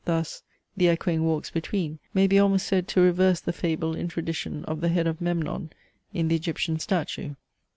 Thus, 0.05 0.41
"The 0.75 0.87
echoing 0.89 1.25
walks 1.25 1.51
between," 1.51 1.99
may 2.11 2.25
be 2.25 2.39
almost 2.39 2.65
said 2.65 2.87
to 2.87 3.01
reverse 3.01 3.39
the 3.39 3.53
fable 3.53 3.95
in 3.95 4.07
tradition 4.07 4.65
of 4.65 4.81
the 4.81 4.89
head 4.89 5.05
of 5.05 5.21
Memnon, 5.21 5.73
in 6.11 6.27
the 6.27 6.35
Egyptian 6.35 6.79
statue. 6.79 7.35